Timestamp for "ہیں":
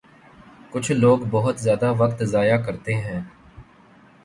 2.95-3.21